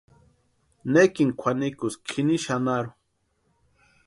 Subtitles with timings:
[0.93, 2.91] ¿Nékini kwʼanikuski jini xanharhu?